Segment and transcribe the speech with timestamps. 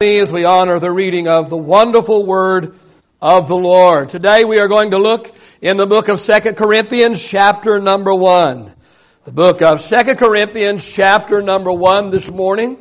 [0.00, 2.72] as we honor the reading of the wonderful word
[3.20, 4.08] of the Lord.
[4.08, 8.72] Today we are going to look in the book of Second Corinthians chapter number 1.
[9.24, 12.78] The book of Second Corinthians chapter number 1 this morning.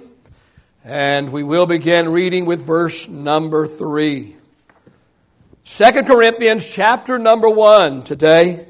[0.86, 4.36] And we will begin reading with verse number 3.
[5.64, 8.68] Second Corinthians chapter number 1 today.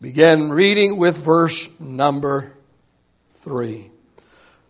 [0.00, 2.52] Begin reading with verse number
[3.42, 3.91] 3.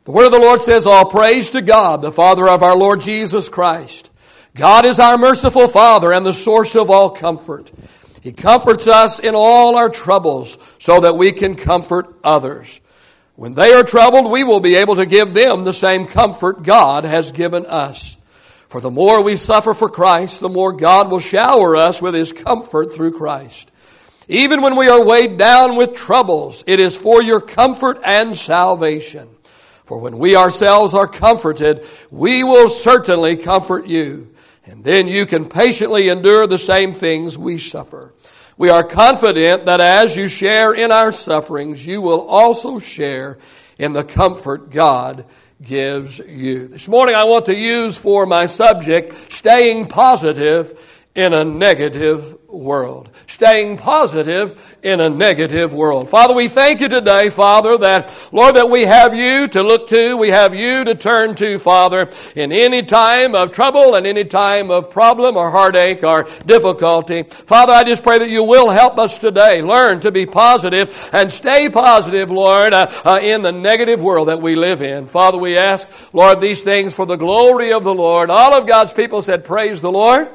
[0.05, 3.01] The word of the Lord says, All praise to God, the Father of our Lord
[3.01, 4.11] Jesus Christ.
[4.53, 7.71] God is our merciful Father and the source of all comfort.
[8.21, 12.81] He comforts us in all our troubles so that we can comfort others.
[13.37, 17.05] When they are troubled, we will be able to give them the same comfort God
[17.05, 18.17] has given us.
[18.67, 22.33] For the more we suffer for Christ, the more God will shower us with His
[22.33, 23.71] comfort through Christ.
[24.27, 29.29] Even when we are weighed down with troubles, it is for your comfort and salvation.
[29.85, 34.33] For when we ourselves are comforted, we will certainly comfort you.
[34.65, 38.15] And then you can patiently endure the same things we suffer.
[38.57, 43.39] We are confident that as you share in our sufferings, you will also share
[43.79, 45.25] in the comfort God
[45.61, 46.69] gives you.
[46.69, 53.11] This morning I want to use for my subject staying positive in a negative world.
[53.27, 56.09] Staying positive in a negative world.
[56.09, 60.17] Father, we thank you today, Father, that, Lord, that we have you to look to,
[60.17, 64.71] we have you to turn to, Father, in any time of trouble and any time
[64.71, 67.25] of problem or heartache or difficulty.
[67.25, 71.31] Father, I just pray that you will help us today learn to be positive and
[71.31, 75.07] stay positive, Lord, uh, uh, in the negative world that we live in.
[75.07, 78.31] Father, we ask, Lord, these things for the glory of the Lord.
[78.31, 80.31] All of God's people said, Praise the Lord.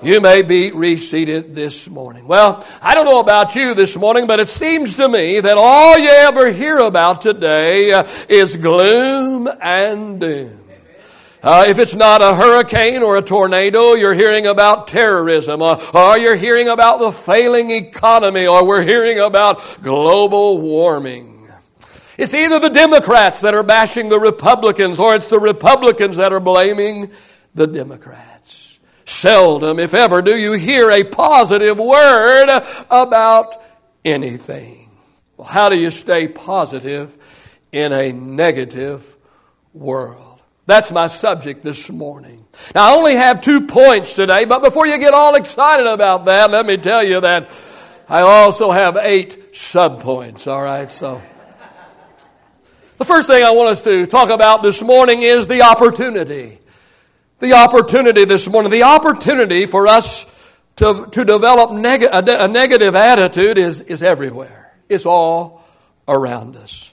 [0.00, 2.28] You may be reseated this morning.
[2.28, 5.98] Well, I don't know about you this morning, but it seems to me that all
[5.98, 10.64] you ever hear about today uh, is gloom and doom.
[11.42, 16.12] Uh, if it's not a hurricane or a tornado, you're hearing about terrorism, or, uh,
[16.12, 21.48] or you're hearing about the failing economy, or we're hearing about global warming.
[22.16, 26.40] It's either the Democrats that are bashing the Republicans, or it's the Republicans that are
[26.40, 27.10] blaming
[27.54, 28.37] the Democrats.
[29.08, 33.62] Seldom, if ever, do you hear a positive word about
[34.04, 34.90] anything.
[35.36, 37.16] Well, how do you stay positive
[37.72, 39.16] in a negative
[39.72, 40.40] world?
[40.66, 42.44] That's my subject this morning.
[42.74, 46.50] Now, I only have two points today, but before you get all excited about that,
[46.50, 47.48] let me tell you that
[48.08, 50.92] I also have eight subpoints, all right?
[50.92, 51.22] So,
[52.98, 56.58] the first thing I want us to talk about this morning is the opportunity
[57.38, 60.26] the opportunity this morning, the opportunity for us
[60.76, 64.72] to, to develop neg- a, a negative attitude is, is everywhere.
[64.88, 65.64] It's all
[66.06, 66.92] around us.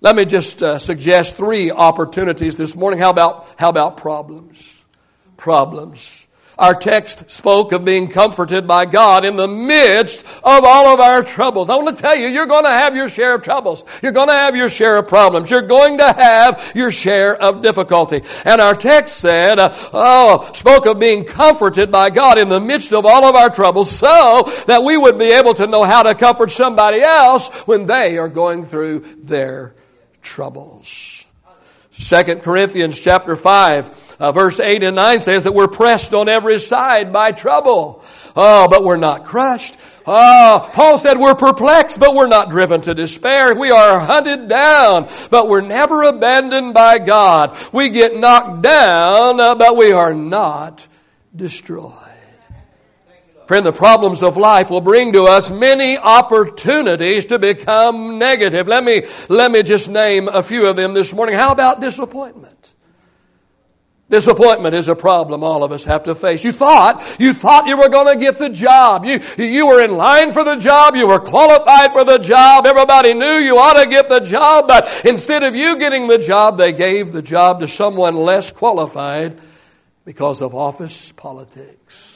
[0.00, 2.98] Let me just uh, suggest three opportunities this morning.
[2.98, 4.82] How about, how about problems?
[5.36, 6.24] Problems.
[6.62, 11.24] Our text spoke of being comforted by God in the midst of all of our
[11.24, 11.68] troubles.
[11.68, 13.84] I want to tell you, you're going to have your share of troubles.
[14.00, 15.50] You're going to have your share of problems.
[15.50, 18.22] You're going to have your share of difficulty.
[18.44, 22.92] And our text said, uh, oh, spoke of being comforted by God in the midst
[22.92, 26.14] of all of our troubles so that we would be able to know how to
[26.14, 29.74] comfort somebody else when they are going through their
[30.22, 31.21] troubles.
[32.02, 36.58] Second Corinthians chapter 5, uh, verse 8 and 9 says that we're pressed on every
[36.58, 38.02] side by trouble.
[38.34, 39.76] Oh, but we're not crushed.
[40.04, 43.54] Oh, Paul said we're perplexed, but we're not driven to despair.
[43.54, 47.56] We are hunted down, but we're never abandoned by God.
[47.72, 50.86] We get knocked down, uh, but we are not
[51.34, 52.01] destroyed.
[53.52, 58.66] Friend, the problems of life will bring to us many opportunities to become negative.
[58.66, 61.34] Let me, let me just name a few of them this morning.
[61.34, 62.72] How about disappointment?
[64.08, 66.44] Disappointment is a problem all of us have to face.
[66.44, 69.04] You thought, you thought you were going to get the job.
[69.04, 70.96] You, you were in line for the job.
[70.96, 72.64] You were qualified for the job.
[72.64, 76.56] Everybody knew you ought to get the job, but instead of you getting the job,
[76.56, 79.38] they gave the job to someone less qualified
[80.06, 82.11] because of office politics.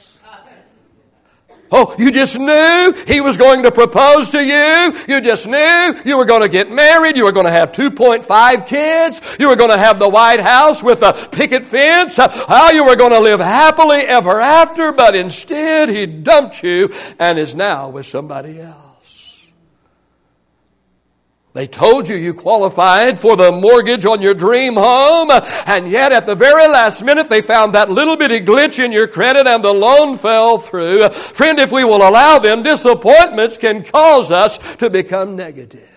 [1.71, 4.95] Oh, you just knew he was going to propose to you.
[5.09, 7.17] You just knew you were going to get married.
[7.17, 9.21] You were going to have 2.5 kids.
[9.39, 12.17] You were going to have the White House with a picket fence.
[12.17, 17.39] How you were going to live happily ever after, but instead he dumped you and
[17.39, 18.86] is now with somebody else.
[21.57, 25.31] They told you you qualified for the mortgage on your dream home,
[25.65, 29.07] and yet at the very last minute they found that little bitty glitch in your
[29.07, 31.09] credit and the loan fell through.
[31.09, 35.89] Friend, if we will allow them, disappointments can cause us to become negative.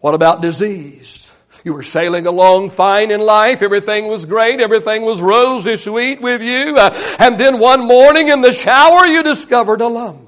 [0.00, 1.32] What about disease?
[1.62, 3.62] You were sailing along fine in life.
[3.62, 4.60] Everything was great.
[4.60, 6.78] Everything was rosy sweet with you.
[7.20, 10.25] And then one morning in the shower, you discovered a lump.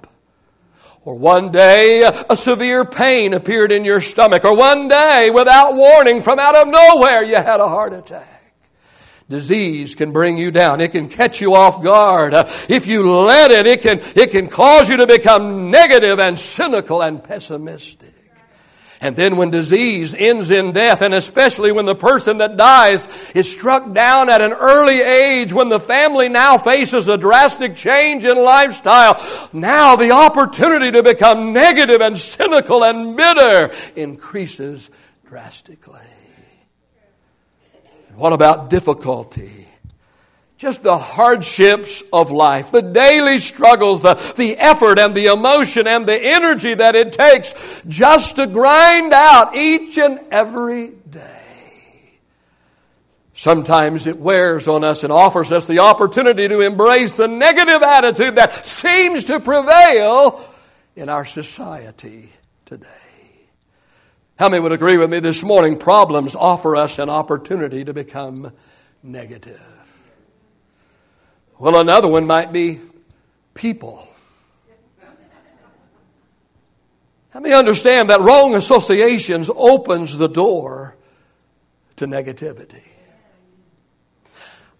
[1.04, 4.44] Or one day, a severe pain appeared in your stomach.
[4.44, 8.54] Or one day, without warning, from out of nowhere, you had a heart attack.
[9.30, 10.80] Disease can bring you down.
[10.80, 12.32] It can catch you off guard.
[12.68, 17.02] If you let it, it can, it can cause you to become negative and cynical
[17.02, 18.14] and pessimistic.
[19.00, 23.48] And then when disease ends in death, and especially when the person that dies is
[23.48, 28.36] struck down at an early age, when the family now faces a drastic change in
[28.36, 29.22] lifestyle,
[29.52, 34.90] now the opportunity to become negative and cynical and bitter increases
[35.26, 36.00] drastically.
[38.16, 39.67] What about difficulty?
[40.58, 46.04] Just the hardships of life, the daily struggles, the, the effort and the emotion and
[46.04, 47.54] the energy that it takes
[47.86, 52.18] just to grind out each and every day.
[53.34, 58.34] Sometimes it wears on us and offers us the opportunity to embrace the negative attitude
[58.34, 60.44] that seems to prevail
[60.96, 62.32] in our society
[62.66, 62.88] today.
[64.40, 65.78] How many would agree with me this morning?
[65.78, 68.52] Problems offer us an opportunity to become
[69.04, 69.67] negative.
[71.58, 72.80] Well, another one might be
[73.54, 74.06] people.
[77.34, 80.96] Let me understand that wrong associations opens the door
[81.96, 82.82] to negativity?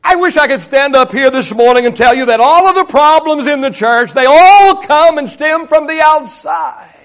[0.03, 2.75] I wish I could stand up here this morning and tell you that all of
[2.75, 6.98] the problems in the church, they all come and stem from the outside.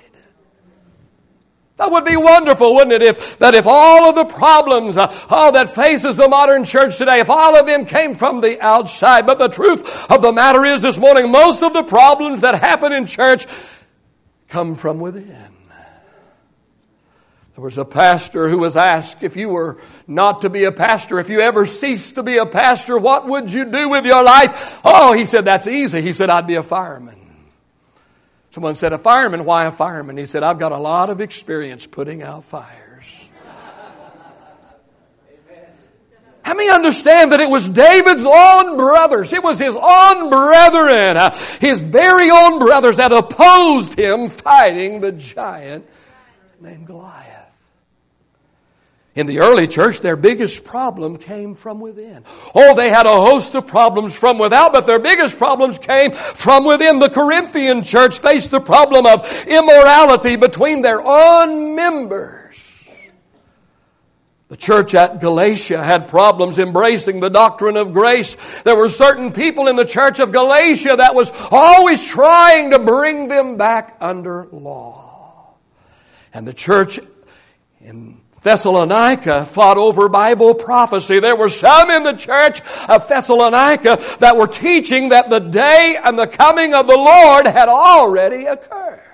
[1.83, 3.01] That would be wonderful, wouldn't it?
[3.01, 7.19] If that if all of the problems uh, oh, that faces the modern church today,
[7.19, 9.25] if all of them came from the outside.
[9.25, 12.94] But the truth of the matter is, this morning, most of the problems that happen
[12.94, 13.47] in church
[14.47, 15.50] come from within.
[17.56, 19.77] There was a pastor who was asked if you were
[20.07, 23.51] not to be a pastor, if you ever ceased to be a pastor, what would
[23.51, 24.80] you do with your life?
[24.85, 26.01] Oh, he said, that's easy.
[26.01, 27.22] He said, I'd be a fireman.
[28.53, 29.45] Someone said, A fireman?
[29.45, 30.15] Why a fireman?
[30.15, 33.29] He said, I've got a lot of experience putting out fires.
[36.44, 39.33] How many understand that it was David's own brothers?
[39.33, 45.13] It was his own brethren, uh, his very own brothers that opposed him fighting the
[45.13, 45.88] giant
[46.59, 47.32] named Goliath.
[49.15, 52.24] In the early church, their biggest problem came from within.
[52.56, 56.65] Oh, they had a host of problems from without, but their biggest problems came from
[56.65, 56.98] within.
[56.98, 62.89] The Corinthian church faced the problem of immorality between their own members.
[64.48, 68.36] The church at Galatia had problems embracing the doctrine of grace.
[68.63, 73.27] There were certain people in the church of Galatia that was always trying to bring
[73.27, 75.56] them back under law.
[76.33, 77.00] And the church
[77.83, 81.19] in Thessalonica fought over Bible prophecy.
[81.19, 86.18] There were some in the church of Thessalonica that were teaching that the day and
[86.18, 89.12] the coming of the Lord had already occurred.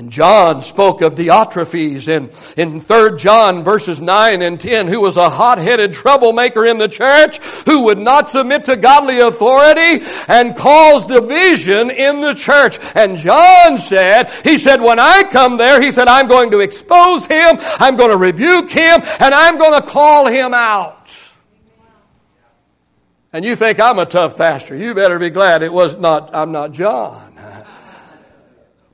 [0.00, 5.18] And John spoke of Diotrephes in, in 3 John verses 9 and 10, who was
[5.18, 7.36] a hot-headed troublemaker in the church,
[7.66, 12.78] who would not submit to godly authority and cause division in the church.
[12.94, 17.26] And John said, he said, when I come there, he said, I'm going to expose
[17.26, 21.12] him, I'm going to rebuke him, and I'm going to call him out.
[23.34, 24.74] And you think I'm a tough pastor.
[24.74, 27.29] You better be glad it was not, I'm not John.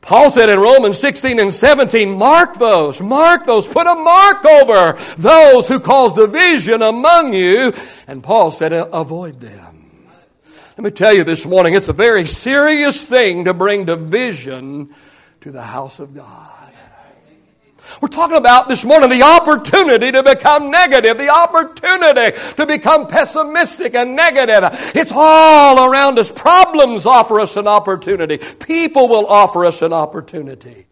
[0.07, 4.97] Paul said in Romans 16 and 17, mark those, mark those, put a mark over
[5.19, 7.73] those who cause division among you.
[8.07, 10.09] And Paul said, avoid them.
[10.79, 14.95] Let me tell you this morning, it's a very serious thing to bring division
[15.41, 16.56] to the house of God.
[18.01, 23.95] We're talking about this morning the opportunity to become negative, the opportunity to become pessimistic
[23.95, 24.71] and negative.
[24.95, 26.31] It's all around us.
[26.31, 28.39] Problems offer us an opportunity.
[28.39, 30.87] People will offer us an opportunity.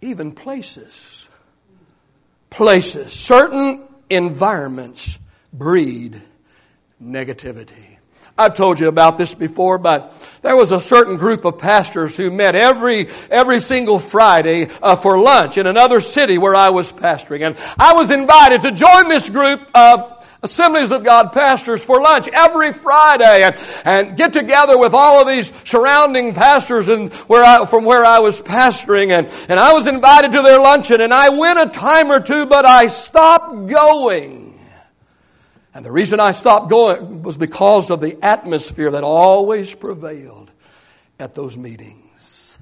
[0.00, 1.28] Even places.
[2.50, 3.12] Places.
[3.12, 5.18] Certain environments
[5.52, 6.20] breed
[7.02, 7.91] negativity.
[8.42, 12.28] I've told you about this before, but there was a certain group of pastors who
[12.28, 17.46] met every, every single Friday uh, for lunch in another city where I was pastoring.
[17.46, 22.26] And I was invited to join this group of Assemblies of God pastors for lunch
[22.26, 27.64] every Friday and, and get together with all of these surrounding pastors and where I,
[27.64, 29.12] from where I was pastoring.
[29.12, 32.46] And, and I was invited to their luncheon and I went a time or two,
[32.46, 34.51] but I stopped going
[35.74, 40.50] and the reason I stopped going was because of the atmosphere that always prevailed
[41.18, 42.58] at those meetings.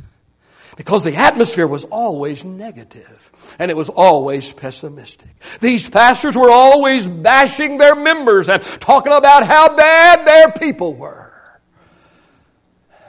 [0.76, 5.28] Because the atmosphere was always negative and it was always pessimistic.
[5.60, 11.32] These pastors were always bashing their members and talking about how bad their people were.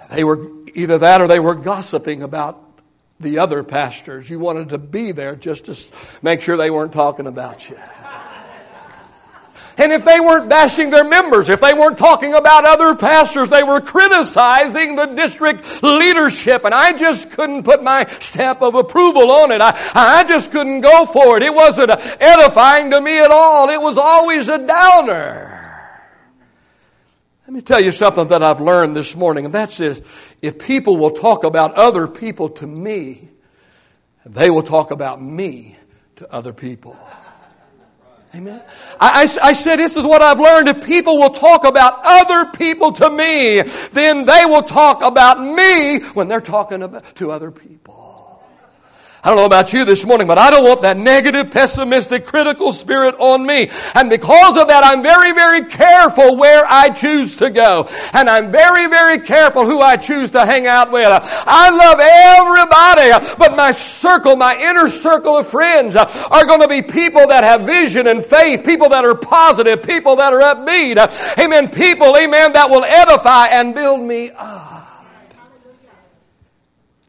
[0.10, 2.62] They were either that or they were gossiping about
[3.20, 4.30] the other pastors.
[4.30, 5.78] You wanted to be there just to
[6.22, 7.78] make sure they weren't talking about you.
[9.78, 13.64] And if they weren't bashing their members, if they weren't talking about other pastors, they
[13.64, 16.66] were criticizing the district leadership.
[16.66, 19.62] And I just couldn't put my stamp of approval on it.
[19.62, 21.44] I, I just couldn't go for it.
[21.44, 23.70] It wasn't edifying to me at all.
[23.70, 25.52] It was always a downer.
[27.48, 30.02] Let me tell you something that I've learned this morning, and that's this.
[30.42, 33.30] If people will talk about other people to me,
[34.26, 35.76] they will talk about me
[36.18, 36.96] to other people.
[38.34, 38.62] Amen.
[39.00, 40.70] I, I, I, said, this is what I've learned.
[40.70, 43.62] If people will talk about other people to me,
[43.92, 48.01] then they will talk about me when they're talking about, to other people.
[49.24, 52.72] I don't know about you this morning, but I don't want that negative, pessimistic, critical
[52.72, 53.70] spirit on me.
[53.94, 57.88] And because of that, I'm very, very careful where I choose to go.
[58.14, 61.08] And I'm very, very careful who I choose to hang out with.
[61.08, 66.82] I love everybody, but my circle, my inner circle of friends are going to be
[66.82, 70.98] people that have vision and faith, people that are positive, people that are upbeat.
[71.38, 71.70] Amen.
[71.70, 74.91] People, amen, that will edify and build me up.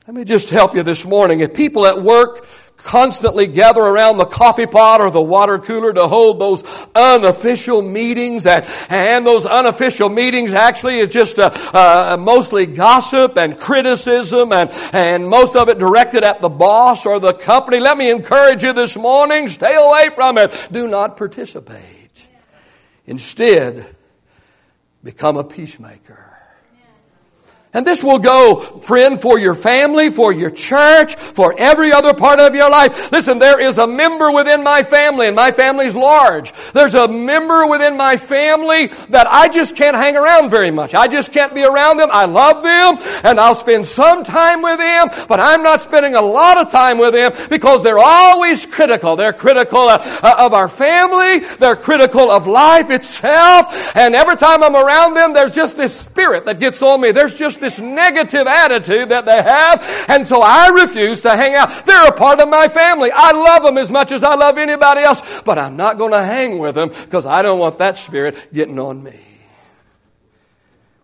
[0.07, 1.41] Let me just help you this morning.
[1.41, 2.45] If people at work
[2.77, 6.65] constantly gather around the coffee pot or the water cooler to hold those
[6.97, 13.61] unofficial meetings and, and those unofficial meetings actually is just uh, uh, mostly gossip and
[13.61, 18.11] criticism and, and most of it directed at the boss or the company let me
[18.11, 20.53] encourage you this morning stay away from it.
[20.73, 22.27] Do not participate.
[23.07, 23.87] Instead
[25.05, 26.22] become a peacemaker
[27.75, 32.39] and this will go, friend, for your family, for your church, for every other part
[32.39, 33.11] of your life.
[33.11, 36.53] Listen, there is a member within my family, and my family's large.
[36.73, 40.95] There's a member within my family that I just can't hang around very much.
[40.95, 42.11] I just can't be around them.
[42.13, 46.21] I love them, and I'll spend some time with them, but I'm not spending a
[46.21, 49.17] lot of time with them because they're always critical.
[49.17, 51.39] They're critical uh, uh, of our family.
[51.57, 53.97] They're critical of life itself.
[53.97, 57.13] And every time I'm around them, there's just this spirit that gets on me.
[57.13, 61.87] There's just this negative attitude that they have, and so I refuse to hang out.
[61.87, 63.11] They're a part of my family.
[63.11, 66.23] I love them as much as I love anybody else, but I'm not going to
[66.23, 69.19] hang with them because I don't want that spirit getting on me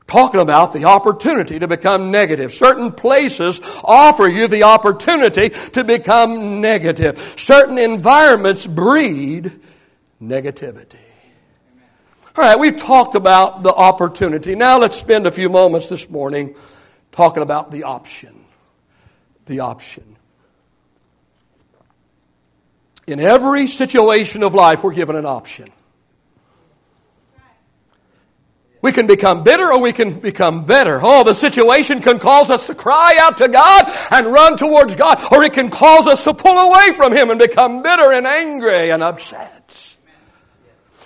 [0.08, 2.52] talking about the opportunity to become negative.
[2.52, 7.34] Certain places offer you the opportunity to become negative.
[7.36, 9.52] Certain environments breed
[10.20, 11.07] negativity.
[12.38, 14.54] All right, we've talked about the opportunity.
[14.54, 16.54] Now let's spend a few moments this morning
[17.10, 18.44] talking about the option.
[19.46, 20.14] The option.
[23.08, 25.68] In every situation of life, we're given an option.
[28.82, 31.00] We can become bitter or we can become better.
[31.02, 35.20] Oh, the situation can cause us to cry out to God and run towards God,
[35.32, 38.92] or it can cause us to pull away from Him and become bitter and angry
[38.92, 39.87] and upset.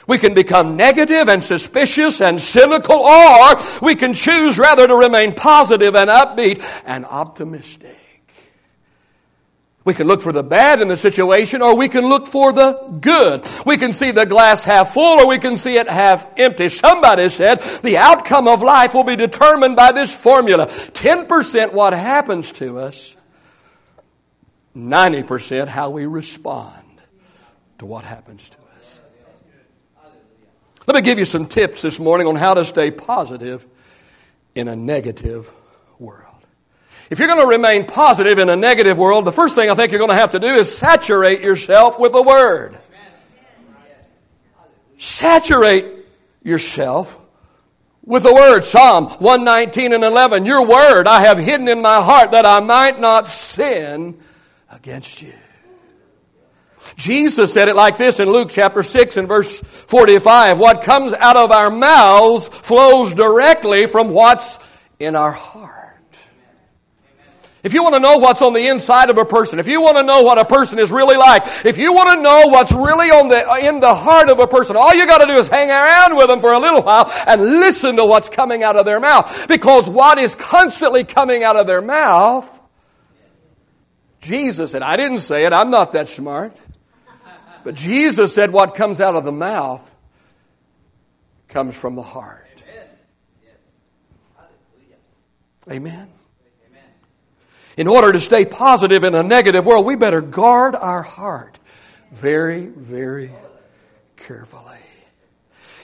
[0.07, 5.35] We can become negative and suspicious and cynical, or we can choose rather to remain
[5.35, 7.99] positive and upbeat and optimistic.
[9.85, 12.75] We can look for the bad in the situation, or we can look for the
[13.01, 13.49] good.
[13.67, 16.69] We can see the glass half full, or we can see it half empty.
[16.69, 22.53] Somebody said the outcome of life will be determined by this formula 10% what happens
[22.53, 23.17] to us,
[24.77, 27.03] 90% how we respond
[27.79, 28.62] to what happens to us.
[30.93, 33.67] Let me give you some tips this morning on how to stay positive
[34.55, 35.51] in a negative
[35.99, 36.37] world.
[37.09, 39.91] If you're going to remain positive in a negative world, the first thing I think
[39.91, 42.79] you're going to have to do is saturate yourself with the Word.
[44.99, 45.87] Saturate
[46.43, 47.19] yourself
[48.05, 48.67] with the Word.
[48.67, 50.45] Psalm 119 and 11.
[50.45, 54.21] Your Word I have hidden in my heart that I might not sin
[54.71, 55.33] against you.
[56.97, 60.59] Jesus said it like this in Luke chapter 6 and verse 45.
[60.59, 64.59] What comes out of our mouths flows directly from what's
[64.99, 65.83] in our heart.
[67.63, 69.97] If you want to know what's on the inside of a person, if you want
[69.97, 73.11] to know what a person is really like, if you want to know what's really
[73.11, 75.71] on the, in the heart of a person, all you got to do is hang
[75.71, 78.99] around with them for a little while and listen to what's coming out of their
[78.99, 79.47] mouth.
[79.47, 82.61] Because what is constantly coming out of their mouth,
[84.21, 86.57] Jesus said, I didn't say it, I'm not that smart.
[87.65, 89.89] But Jesus said what comes out of the mouth
[91.49, 92.49] comes from the heart.
[95.71, 96.09] Amen.
[96.69, 96.89] Amen.
[97.77, 101.59] In order to stay positive in a negative world, we better guard our heart
[102.11, 103.33] very, very
[104.17, 104.82] carefully.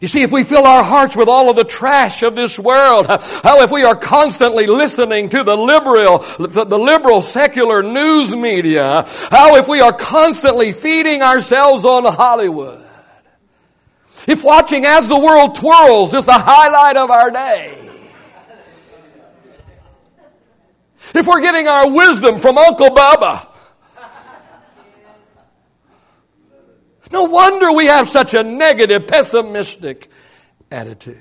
[0.01, 3.07] You see, if we fill our hearts with all of the trash of this world,
[3.09, 9.57] how if we are constantly listening to the liberal, the liberal secular news media, how
[9.57, 12.85] if we are constantly feeding ourselves on Hollywood,
[14.29, 17.89] if watching as the world twirls is the highlight of our day,
[21.15, 23.48] if we're getting our wisdom from Uncle Bubba,
[27.11, 30.09] No wonder we have such a negative, pessimistic
[30.71, 31.21] attitude.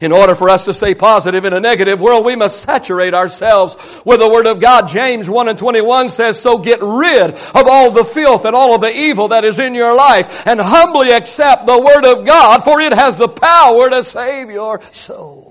[0.00, 3.76] In order for us to stay positive in a negative world, we must saturate ourselves
[4.04, 4.86] with the Word of God.
[4.88, 8.80] James 1 and 21 says, So get rid of all the filth and all of
[8.80, 12.80] the evil that is in your life and humbly accept the Word of God, for
[12.80, 15.47] it has the power to save your soul.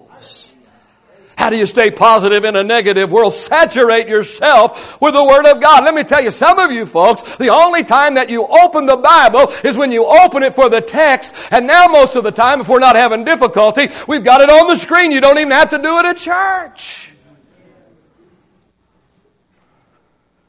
[1.38, 3.32] How do you stay positive in a negative world?
[3.32, 5.84] Saturate yourself with the Word of God.
[5.84, 8.98] Let me tell you, some of you folks, the only time that you open the
[8.98, 11.36] Bible is when you open it for the text.
[11.51, 14.65] And now most of the time, if we're not having difficulty, we've got it on
[14.65, 15.12] the screen.
[15.12, 17.12] You don't even have to do it at church.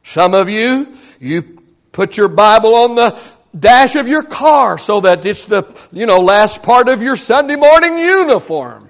[0.05, 1.61] Some of you, you
[1.93, 3.21] put your Bible on the
[3.59, 7.57] dash of your car so that it's the, you know, last part of your Sunday
[7.57, 8.88] morning uniform.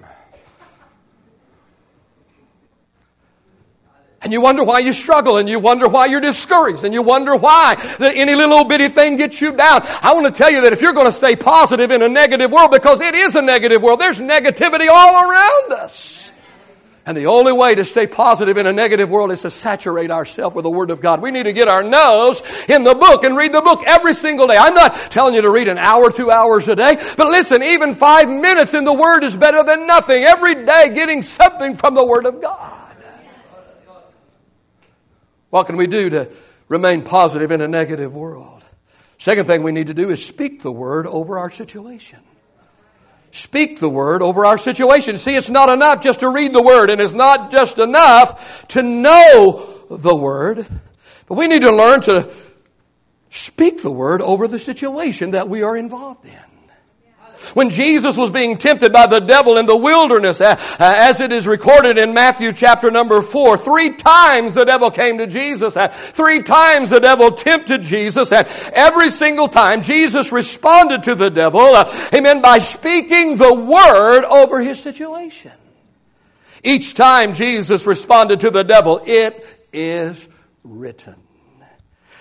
[4.21, 7.37] And you wonder why you struggle and you wonder why you're discouraged and you wonder
[7.37, 9.81] why that any little bitty thing gets you down.
[10.01, 12.51] I want to tell you that if you're going to stay positive in a negative
[12.51, 16.31] world, because it is a negative world, there's negativity all around us.
[17.05, 20.55] And the only way to stay positive in a negative world is to saturate ourselves
[20.55, 21.21] with the Word of God.
[21.21, 24.47] We need to get our nose in the book and read the book every single
[24.47, 24.57] day.
[24.57, 27.93] I'm not telling you to read an hour, two hours a day, but listen, even
[27.93, 30.23] five minutes in the Word is better than nothing.
[30.23, 32.78] Every day getting something from the Word of God.
[35.49, 36.29] What can we do to
[36.67, 38.63] remain positive in a negative world?
[39.17, 42.19] Second thing we need to do is speak the word over our situation.
[43.31, 45.17] Speak the word over our situation.
[45.17, 48.81] See, it's not enough just to read the word, and it's not just enough to
[48.81, 50.65] know the word,
[51.27, 52.31] but we need to learn to
[53.29, 56.48] speak the word over the situation that we are involved in.
[57.53, 61.31] When Jesus was being tempted by the devil in the wilderness, uh, uh, as it
[61.31, 65.75] is recorded in Matthew chapter number four, three times the devil came to Jesus.
[65.75, 68.31] Uh, three times the devil tempted Jesus.
[68.31, 74.25] And every single time Jesus responded to the devil, uh, amen, by speaking the word
[74.25, 75.51] over his situation.
[76.63, 80.27] Each time Jesus responded to the devil, it is
[80.63, 81.15] written.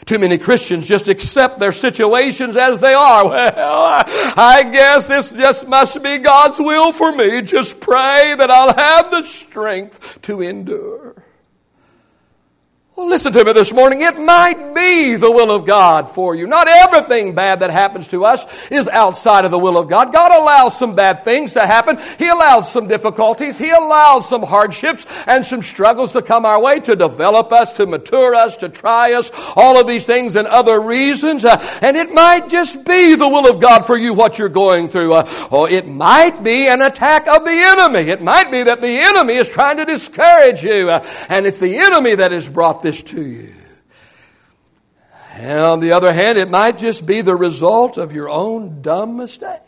[0.08, 3.24] Too many Christians just accept their situations as they are.
[3.28, 4.04] Well,
[4.38, 7.42] I guess this just must be God's will for me.
[7.42, 11.14] Just pray that I'll have the strength to endure.
[12.98, 14.00] Well, listen to me this morning.
[14.00, 16.48] It might be the will of God for you.
[16.48, 20.12] Not everything bad that happens to us is outside of the will of God.
[20.12, 22.00] God allows some bad things to happen.
[22.18, 23.56] He allows some difficulties.
[23.56, 27.86] He allows some hardships and some struggles to come our way to develop us, to
[27.86, 29.30] mature us, to try us.
[29.54, 31.44] All of these things and other reasons.
[31.44, 34.88] Uh, and it might just be the will of God for you what you're going
[34.88, 35.12] through.
[35.12, 38.10] Uh, or it might be an attack of the enemy.
[38.10, 40.90] It might be that the enemy is trying to discourage you.
[40.90, 43.54] Uh, and it's the enemy that has brought this to you.
[45.32, 49.16] And on the other hand, it might just be the result of your own dumb
[49.16, 49.60] mistake.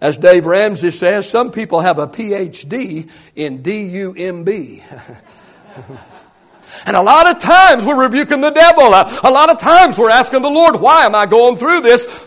[0.00, 4.82] As Dave Ramsey says, some people have a PhD in D-U-M-B.
[6.86, 8.88] and a lot of times we're rebuking the devil.
[8.88, 12.26] A lot of times we're asking the Lord, why am I going through this?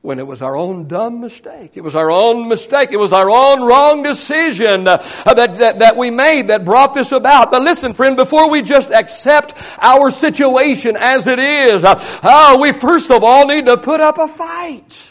[0.00, 1.72] When it was our own dumb mistake.
[1.74, 2.90] It was our own mistake.
[2.92, 7.10] It was our own wrong decision uh, that, that, that we made that brought this
[7.10, 7.50] about.
[7.50, 12.72] But listen, friend, before we just accept our situation as it is, uh, uh, we
[12.72, 15.04] first of all need to put up a fight.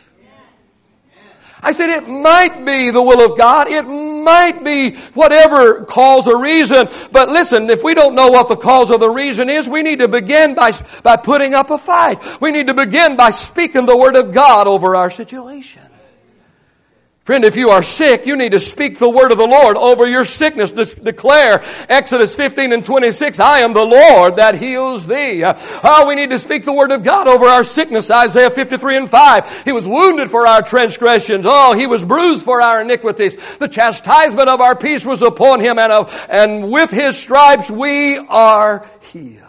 [1.61, 3.67] I said it might be the will of God.
[3.67, 3.85] It
[4.27, 6.89] might be whatever cause or reason.
[7.13, 9.99] But listen, if we don't know what the cause or the reason is, we need
[9.99, 12.41] to begin by, by putting up a fight.
[12.41, 15.81] We need to begin by speaking the word of God over our situation.
[17.27, 20.07] Friend, if you are sick, you need to speak the word of the Lord over
[20.07, 20.71] your sickness.
[20.71, 25.43] De- declare Exodus 15 and 26, I am the Lord that heals thee.
[25.43, 28.09] Oh, we need to speak the word of God over our sickness.
[28.09, 29.63] Isaiah 53 and 5.
[29.65, 31.45] He was wounded for our transgressions.
[31.45, 33.35] Oh, he was bruised for our iniquities.
[33.57, 38.19] The chastisement of our peace was upon him and, uh, and with his stripes we
[38.19, 39.46] are healed.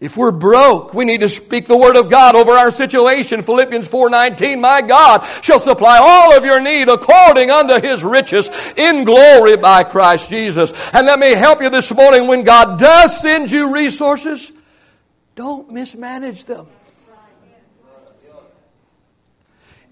[0.00, 3.42] If we're broke, we need to speak the word of God over our situation.
[3.42, 9.04] Philippians 4:19, "My God shall supply all of your need according unto his riches in
[9.04, 13.50] glory by Christ Jesus." And let me help you this morning when God does send
[13.50, 14.52] you resources,
[15.36, 16.66] don't mismanage them.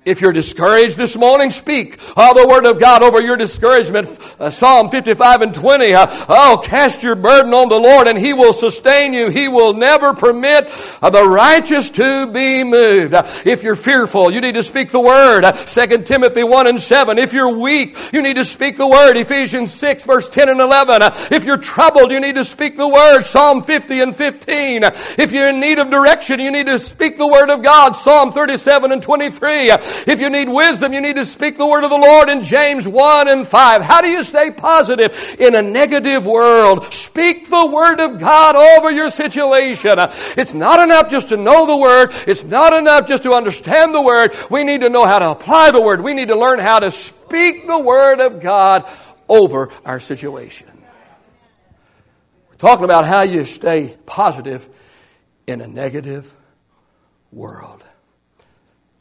[0.05, 4.09] If you're discouraged this morning, speak oh, the word of God over your discouragement.
[4.41, 5.95] Uh, Psalm 55 and 20.
[5.95, 9.29] Uh, oh, cast your burden on the Lord and He will sustain you.
[9.29, 10.69] He will never permit
[11.01, 13.15] uh, the righteous to be moved.
[13.15, 15.45] Uh, if you're fearful, you need to speak the word.
[15.45, 17.17] Uh, 2 Timothy 1 and 7.
[17.17, 19.17] If you're weak, you need to speak the word.
[19.17, 21.01] Ephesians 6 verse 10 and 11.
[21.01, 23.23] Uh, if you're troubled, you need to speak the word.
[23.23, 24.83] Psalm 50 and 15.
[24.83, 27.93] If you're in need of direction, you need to speak the word of God.
[27.93, 29.71] Psalm 37 and 23.
[30.07, 32.87] If you need wisdom, you need to speak the word of the Lord in James
[32.87, 33.83] 1 and 5.
[33.83, 36.93] How do you stay positive in a negative world?
[36.93, 39.97] Speak the word of God over your situation.
[40.37, 42.13] It's not enough just to know the word.
[42.27, 44.33] It's not enough just to understand the word.
[44.51, 46.01] We need to know how to apply the word.
[46.01, 48.89] We need to learn how to speak the word of God
[49.29, 50.69] over our situation.
[52.51, 54.69] We're talking about how you stay positive
[55.47, 56.33] in a negative
[57.31, 57.83] world.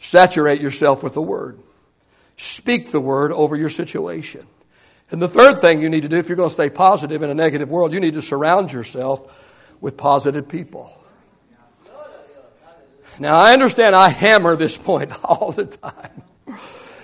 [0.01, 1.59] Saturate yourself with the Word.
[2.35, 4.45] Speak the Word over your situation.
[5.11, 7.29] And the third thing you need to do if you're going to stay positive in
[7.29, 9.31] a negative world, you need to surround yourself
[9.79, 10.91] with positive people.
[13.19, 16.23] Now, I understand I hammer this point all the time.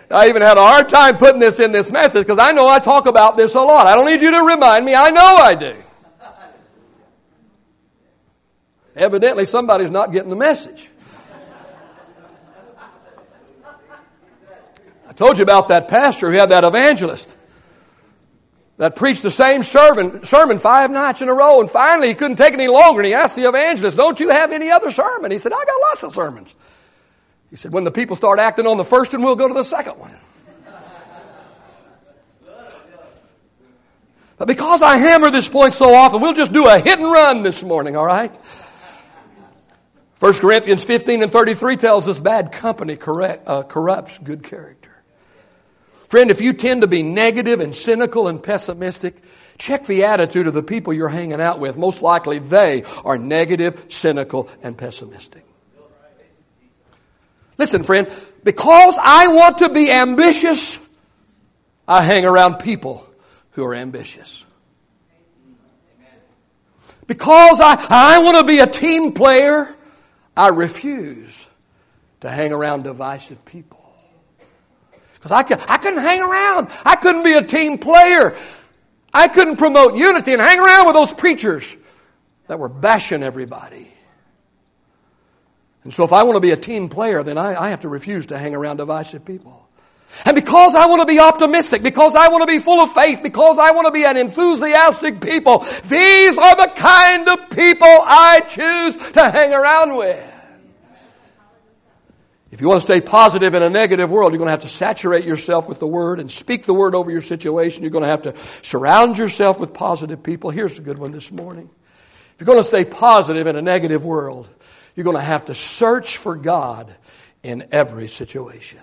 [0.10, 2.80] I even had a hard time putting this in this message because I know I
[2.80, 3.86] talk about this a lot.
[3.86, 5.76] I don't need you to remind me, I know I do.
[8.96, 10.90] Evidently, somebody's not getting the message.
[15.18, 17.36] Told you about that pastor who had that evangelist
[18.78, 22.38] that preached the same sermon, sermon five nights in a row, and finally he couldn't
[22.38, 25.32] take it any longer, and he asked the evangelist, Don't you have any other sermon?
[25.32, 26.54] He said, I got lots of sermons.
[27.50, 29.64] He said, When the people start acting on the first one, we'll go to the
[29.64, 30.16] second one.
[34.38, 37.42] But because I hammer this point so often, we'll just do a hit and run
[37.42, 38.38] this morning, all right?
[40.20, 44.77] 1 Corinthians 15 and 33 tells us bad company uh, corrupts good character.
[46.08, 49.22] Friend, if you tend to be negative and cynical and pessimistic,
[49.58, 51.78] check the attitude of the people you're hanging out with.
[51.78, 55.44] Most likely they are negative, cynical, and pessimistic.
[57.58, 58.10] Listen, friend,
[58.44, 60.80] because I want to be ambitious,
[61.88, 63.08] I hang around people
[63.52, 64.46] who are ambitious.
[67.08, 69.76] Because I, I want to be a team player,
[70.36, 71.48] I refuse
[72.20, 73.77] to hang around divisive people.
[75.18, 76.70] Because I, could, I couldn't hang around.
[76.86, 78.38] I couldn't be a team player.
[79.14, 81.76] I couldn't promote unity and hang around with those preachers
[82.48, 83.92] that were bashing everybody.
[85.84, 87.90] And so, if I want to be a team player, then I, I have to
[87.90, 89.68] refuse to hang around divisive people.
[90.26, 93.22] And because I want to be optimistic, because I want to be full of faith,
[93.22, 98.42] because I want to be an enthusiastic people, these are the kind of people I
[98.42, 100.37] choose to hang around with.
[102.50, 104.70] If you want to stay positive in a negative world, you're going to have to
[104.70, 107.84] saturate yourself with the Word and speak the Word over your situation.
[107.84, 110.50] You're going to have to surround yourself with positive people.
[110.50, 111.70] Here's a good one this morning.
[112.34, 114.48] If you're going to stay positive in a negative world,
[114.96, 116.96] you're going to have to search for God
[117.44, 118.80] in every situation.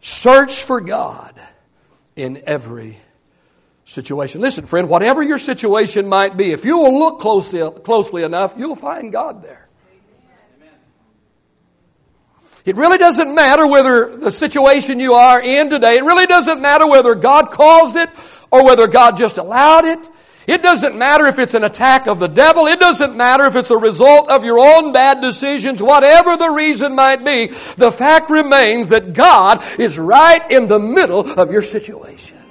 [0.00, 1.40] Search for God
[2.16, 2.98] in every
[3.84, 4.40] situation.
[4.40, 8.76] Listen, friend, whatever your situation might be, if you will look closely, closely enough, you'll
[8.76, 9.61] find God there.
[12.64, 16.86] It really doesn't matter whether the situation you are in today, it really doesn't matter
[16.86, 18.08] whether God caused it
[18.50, 20.08] or whether God just allowed it.
[20.46, 22.66] It doesn't matter if it's an attack of the devil.
[22.66, 25.80] It doesn't matter if it's a result of your own bad decisions.
[25.80, 27.46] Whatever the reason might be,
[27.76, 32.41] the fact remains that God is right in the middle of your situation.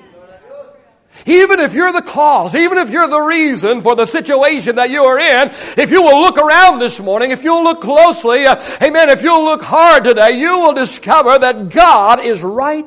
[1.25, 5.03] Even if you're the cause, even if you're the reason for the situation that you
[5.03, 9.09] are in, if you will look around this morning, if you'll look closely, uh, amen,
[9.09, 12.85] if you'll look hard today, you will discover that God is right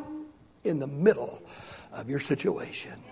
[0.64, 1.40] in the middle
[1.92, 3.03] of your situation.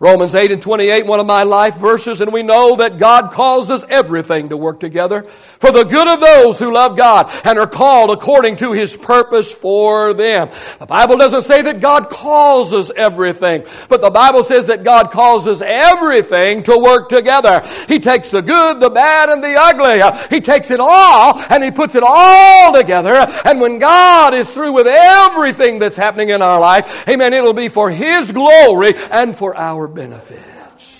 [0.00, 3.84] Romans 8 and 28, one of my life verses, and we know that God causes
[3.88, 8.12] everything to work together for the good of those who love God and are called
[8.12, 10.50] according to His purpose for them.
[10.78, 15.62] The Bible doesn't say that God causes everything, but the Bible says that God causes
[15.62, 17.64] everything to work together.
[17.88, 20.00] He takes the good, the bad, and the ugly.
[20.30, 23.26] He takes it all and He puts it all together.
[23.44, 27.68] And when God is through with everything that's happening in our life, amen, it'll be
[27.68, 30.98] for His glory and for our benefits.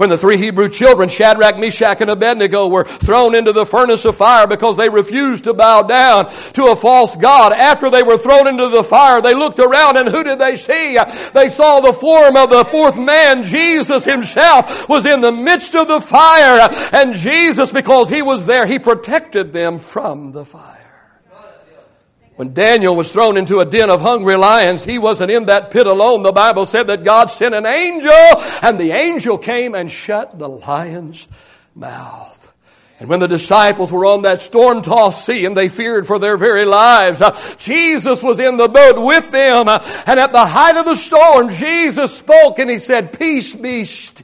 [0.00, 4.16] When the three Hebrew children, Shadrach, Meshach, and Abednego, were thrown into the furnace of
[4.16, 8.46] fire because they refused to bow down to a false God, after they were thrown
[8.46, 10.96] into the fire, they looked around and who did they see?
[11.34, 15.86] They saw the form of the fourth man, Jesus himself, was in the midst of
[15.86, 16.66] the fire.
[16.94, 20.79] And Jesus, because he was there, he protected them from the fire.
[22.40, 25.86] When Daniel was thrown into a den of hungry lions, he wasn't in that pit
[25.86, 26.22] alone.
[26.22, 28.10] The Bible said that God sent an angel,
[28.62, 31.28] and the angel came and shut the lion's
[31.74, 32.54] mouth.
[32.98, 36.38] And when the disciples were on that storm tossed sea and they feared for their
[36.38, 39.68] very lives, uh, Jesus was in the boat with them.
[39.68, 43.84] Uh, and at the height of the storm, Jesus spoke and he said, Peace be
[43.84, 44.16] still.